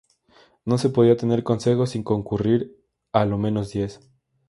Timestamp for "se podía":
0.79-1.15